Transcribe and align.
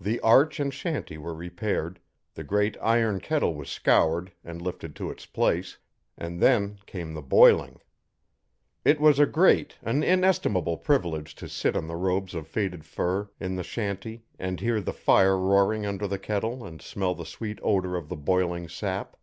The 0.00 0.20
arch 0.20 0.60
and 0.60 0.72
shanty 0.72 1.18
were 1.18 1.34
repaired, 1.34 1.98
the 2.34 2.44
great 2.44 2.76
iron 2.80 3.18
kettle 3.18 3.56
was 3.56 3.68
scoured 3.68 4.30
and 4.44 4.62
lifted 4.62 4.94
to 4.94 5.10
its 5.10 5.26
place, 5.26 5.78
and 6.16 6.38
then 6.38 6.78
came 6.86 7.12
the 7.12 7.22
boiling. 7.22 7.80
It 8.84 9.00
was 9.00 9.18
a 9.18 9.26
great, 9.26 9.76
an 9.82 10.04
inestimable 10.04 10.76
privilege 10.76 11.34
to 11.34 11.48
sit 11.48 11.74
on 11.76 11.88
the 11.88 11.96
robes 11.96 12.36
of 12.36 12.46
faded 12.46 12.84
fur, 12.84 13.30
in 13.40 13.56
the 13.56 13.64
shanty, 13.64 14.22
and 14.38 14.60
hear 14.60 14.80
the 14.80 14.92
fire 14.94 15.36
roaring 15.36 15.84
under 15.84 16.06
the 16.06 16.20
kettle 16.20 16.64
and 16.64 16.80
smell 16.80 17.16
the 17.16 17.26
sweet 17.26 17.58
odour 17.60 17.96
of 17.96 18.08
the 18.08 18.16
boiling 18.16 18.68
sap. 18.68 19.16